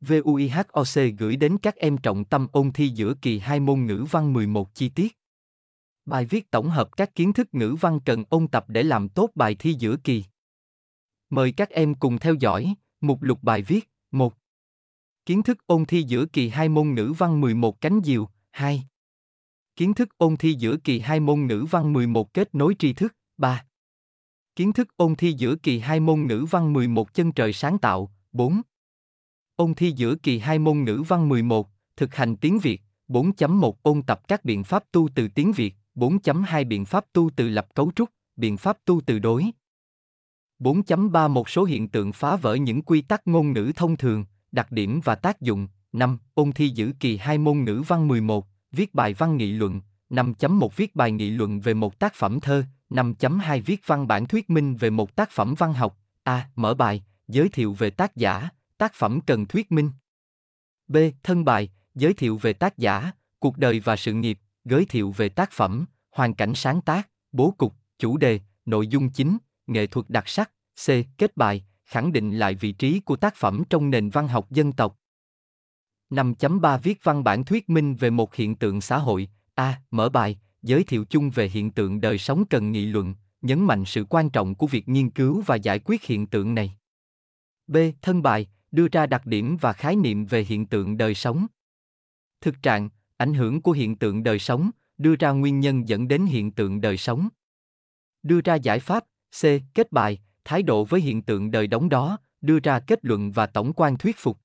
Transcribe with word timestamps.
VUIHOC 0.00 1.18
gửi 1.18 1.36
đến 1.36 1.58
các 1.58 1.76
em 1.76 1.98
trọng 1.98 2.24
tâm 2.24 2.46
ôn 2.52 2.72
thi 2.72 2.88
giữa 2.88 3.14
kỳ 3.22 3.38
2 3.38 3.60
môn 3.60 3.86
ngữ 3.86 4.04
văn 4.10 4.32
11 4.32 4.74
chi 4.74 4.88
tiết. 4.88 5.16
Bài 6.04 6.26
viết 6.26 6.50
tổng 6.50 6.70
hợp 6.70 6.96
các 6.96 7.14
kiến 7.14 7.32
thức 7.32 7.48
ngữ 7.52 7.76
văn 7.80 8.00
cần 8.04 8.24
ôn 8.28 8.48
tập 8.48 8.64
để 8.68 8.82
làm 8.82 9.08
tốt 9.08 9.30
bài 9.34 9.56
thi 9.58 9.76
giữa 9.78 9.96
kỳ. 10.04 10.24
Mời 11.30 11.52
các 11.52 11.70
em 11.70 11.94
cùng 11.94 12.18
theo 12.18 12.34
dõi, 12.34 12.74
mục 13.00 13.22
lục 13.22 13.38
bài 13.42 13.62
viết 13.62 13.90
1. 14.10 14.34
Kiến 15.26 15.42
thức 15.42 15.66
ôn 15.66 15.84
thi 15.84 16.02
giữa 16.02 16.26
kỳ 16.26 16.48
2 16.48 16.68
môn 16.68 16.94
ngữ 16.94 17.12
văn 17.18 17.40
11 17.40 17.80
cánh 17.80 18.00
diều 18.04 18.28
2. 18.50 18.84
Kiến 19.76 19.94
thức 19.94 20.08
ôn 20.16 20.36
thi 20.36 20.54
giữa 20.58 20.76
kỳ 20.76 21.00
2 21.00 21.20
môn 21.20 21.46
ngữ 21.46 21.66
văn 21.70 21.92
11 21.92 22.34
kết 22.34 22.54
nối 22.54 22.74
tri 22.78 22.92
thức 22.92 23.16
3. 23.36 23.66
Kiến 24.56 24.72
thức 24.72 24.96
ôn 24.96 25.16
thi 25.16 25.32
giữa 25.32 25.56
kỳ 25.56 25.78
2 25.78 26.00
môn 26.00 26.26
ngữ 26.26 26.46
văn 26.50 26.72
11 26.72 27.14
chân 27.14 27.32
trời 27.32 27.52
sáng 27.52 27.78
tạo 27.78 28.14
4. 28.32 28.60
Ôn 29.60 29.74
thi 29.74 29.92
giữa 29.96 30.14
kỳ 30.14 30.38
2 30.38 30.58
môn 30.58 30.84
ngữ 30.84 31.02
văn 31.08 31.28
11, 31.28 31.68
thực 31.96 32.14
hành 32.14 32.36
tiếng 32.36 32.58
Việt 32.58 32.82
4.1 33.08 33.72
ôn 33.82 34.02
tập 34.02 34.20
các 34.28 34.44
biện 34.44 34.64
pháp 34.64 34.84
tu 34.92 35.08
từ 35.14 35.28
tiếng 35.28 35.52
Việt 35.52 35.74
4.2 35.94 36.68
biện 36.68 36.84
pháp 36.84 37.04
tu 37.12 37.30
từ 37.36 37.48
lập 37.48 37.66
cấu 37.74 37.90
trúc, 37.96 38.10
biện 38.36 38.56
pháp 38.56 38.78
tu 38.84 39.00
từ 39.06 39.18
đối. 39.18 39.44
4.3 40.58 41.30
Một 41.30 41.48
số 41.48 41.64
hiện 41.64 41.88
tượng 41.88 42.12
phá 42.12 42.36
vỡ 42.36 42.54
những 42.54 42.82
quy 42.82 43.00
tắc 43.00 43.26
ngôn 43.26 43.52
ngữ 43.52 43.72
thông 43.76 43.96
thường, 43.96 44.24
đặc 44.52 44.72
điểm 44.72 45.00
và 45.04 45.14
tác 45.14 45.40
dụng. 45.40 45.68
5. 45.92 46.18
Ôn 46.34 46.52
thi 46.52 46.68
giữa 46.68 46.90
kỳ 47.00 47.16
2 47.16 47.38
môn 47.38 47.64
ngữ 47.64 47.82
văn 47.88 48.08
11, 48.08 48.46
viết 48.72 48.94
bài 48.94 49.14
văn 49.14 49.36
nghị 49.36 49.52
luận. 49.52 49.80
5.1 50.10 50.68
Viết 50.76 50.96
bài 50.96 51.12
nghị 51.12 51.30
luận 51.30 51.60
về 51.60 51.74
một 51.74 51.98
tác 51.98 52.14
phẩm 52.14 52.40
thơ. 52.40 52.64
5.2 52.90 53.62
Viết 53.62 53.80
văn 53.86 54.08
bản 54.08 54.26
thuyết 54.26 54.50
minh 54.50 54.76
về 54.76 54.90
một 54.90 55.16
tác 55.16 55.30
phẩm 55.30 55.54
văn 55.58 55.74
học. 55.74 55.98
A. 56.22 56.48
Mở 56.56 56.74
bài, 56.74 57.02
giới 57.28 57.48
thiệu 57.48 57.72
về 57.72 57.90
tác 57.90 58.16
giả, 58.16 58.48
tác 58.80 58.94
phẩm 58.94 59.20
cần 59.26 59.46
thuyết 59.46 59.72
minh. 59.72 59.90
B. 60.88 60.96
Thân 61.22 61.44
bài, 61.44 61.70
giới 61.94 62.14
thiệu 62.14 62.36
về 62.36 62.52
tác 62.52 62.78
giả, 62.78 63.12
cuộc 63.38 63.58
đời 63.58 63.80
và 63.80 63.96
sự 63.96 64.12
nghiệp, 64.12 64.38
giới 64.64 64.84
thiệu 64.84 65.14
về 65.16 65.28
tác 65.28 65.50
phẩm, 65.52 65.86
hoàn 66.10 66.34
cảnh 66.34 66.54
sáng 66.54 66.80
tác, 66.80 67.08
bố 67.32 67.54
cục, 67.58 67.74
chủ 67.98 68.16
đề, 68.16 68.40
nội 68.64 68.86
dung 68.86 69.10
chính, 69.10 69.38
nghệ 69.66 69.86
thuật 69.86 70.06
đặc 70.08 70.28
sắc. 70.28 70.50
C. 70.86 70.88
Kết 71.18 71.36
bài, 71.36 71.64
khẳng 71.84 72.12
định 72.12 72.38
lại 72.38 72.54
vị 72.54 72.72
trí 72.72 73.00
của 73.00 73.16
tác 73.16 73.34
phẩm 73.36 73.62
trong 73.70 73.90
nền 73.90 74.10
văn 74.10 74.28
học 74.28 74.50
dân 74.50 74.72
tộc. 74.72 74.96
5.3 76.10 76.78
Viết 76.78 76.98
văn 77.02 77.24
bản 77.24 77.44
thuyết 77.44 77.70
minh 77.70 77.94
về 77.94 78.10
một 78.10 78.34
hiện 78.34 78.56
tượng 78.56 78.80
xã 78.80 78.98
hội. 78.98 79.28
A. 79.54 79.82
Mở 79.90 80.08
bài, 80.08 80.38
giới 80.62 80.84
thiệu 80.84 81.04
chung 81.04 81.30
về 81.30 81.48
hiện 81.48 81.70
tượng 81.70 82.00
đời 82.00 82.18
sống 82.18 82.44
cần 82.50 82.72
nghị 82.72 82.86
luận, 82.86 83.14
nhấn 83.42 83.64
mạnh 83.64 83.84
sự 83.84 84.04
quan 84.04 84.30
trọng 84.30 84.54
của 84.54 84.66
việc 84.66 84.88
nghiên 84.88 85.10
cứu 85.10 85.42
và 85.46 85.56
giải 85.56 85.78
quyết 85.78 86.04
hiện 86.04 86.26
tượng 86.26 86.54
này. 86.54 86.76
B. 87.66 87.76
Thân 88.02 88.22
bài, 88.22 88.46
đưa 88.72 88.88
ra 88.92 89.06
đặc 89.06 89.26
điểm 89.26 89.56
và 89.60 89.72
khái 89.72 89.96
niệm 89.96 90.26
về 90.26 90.42
hiện 90.42 90.66
tượng 90.66 90.96
đời 90.96 91.14
sống. 91.14 91.46
Thực 92.40 92.62
trạng, 92.62 92.88
ảnh 93.16 93.34
hưởng 93.34 93.62
của 93.62 93.72
hiện 93.72 93.96
tượng 93.96 94.22
đời 94.22 94.38
sống, 94.38 94.70
đưa 94.98 95.16
ra 95.16 95.30
nguyên 95.30 95.60
nhân 95.60 95.88
dẫn 95.88 96.08
đến 96.08 96.26
hiện 96.26 96.50
tượng 96.50 96.80
đời 96.80 96.96
sống. 96.96 97.28
Đưa 98.22 98.40
ra 98.40 98.54
giải 98.54 98.78
pháp, 98.78 99.04
C. 99.40 99.44
Kết 99.74 99.92
bài, 99.92 100.18
thái 100.44 100.62
độ 100.62 100.84
với 100.84 101.00
hiện 101.00 101.22
tượng 101.22 101.50
đời 101.50 101.66
đóng 101.66 101.88
đó, 101.88 102.18
đưa 102.40 102.58
ra 102.58 102.80
kết 102.80 102.98
luận 103.02 103.32
và 103.32 103.46
tổng 103.46 103.72
quan 103.72 103.98
thuyết 103.98 104.16
phục. 104.18 104.38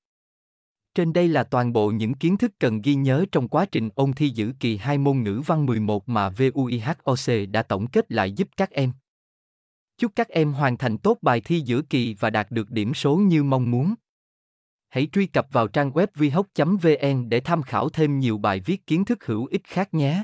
Trên 0.94 1.12
đây 1.12 1.28
là 1.28 1.44
toàn 1.44 1.72
bộ 1.72 1.90
những 1.90 2.14
kiến 2.14 2.36
thức 2.36 2.52
cần 2.58 2.82
ghi 2.82 2.94
nhớ 2.94 3.24
trong 3.32 3.48
quá 3.48 3.66
trình 3.66 3.88
ôn 3.94 4.12
thi 4.12 4.28
giữ 4.28 4.52
kỳ 4.60 4.76
2 4.76 4.98
môn 4.98 5.22
ngữ 5.22 5.42
văn 5.46 5.66
11 5.66 6.08
mà 6.08 6.28
VUIHOC 6.28 7.50
đã 7.50 7.62
tổng 7.62 7.86
kết 7.86 8.12
lại 8.12 8.32
giúp 8.32 8.48
các 8.56 8.70
em. 8.70 8.92
Chúc 9.98 10.12
các 10.16 10.28
em 10.28 10.52
hoàn 10.52 10.76
thành 10.76 10.98
tốt 10.98 11.18
bài 11.22 11.40
thi 11.40 11.60
giữa 11.60 11.82
kỳ 11.82 12.14
và 12.14 12.30
đạt 12.30 12.50
được 12.50 12.70
điểm 12.70 12.94
số 12.94 13.16
như 13.16 13.44
mong 13.44 13.70
muốn. 13.70 13.94
Hãy 14.96 15.08
truy 15.12 15.26
cập 15.26 15.46
vào 15.52 15.68
trang 15.68 15.90
web 15.90 16.06
vihoc.vn 16.14 17.28
để 17.28 17.40
tham 17.40 17.62
khảo 17.62 17.88
thêm 17.88 18.18
nhiều 18.18 18.38
bài 18.38 18.60
viết 18.60 18.86
kiến 18.86 19.04
thức 19.04 19.26
hữu 19.26 19.46
ích 19.46 19.64
khác 19.64 19.94
nhé. 19.94 20.22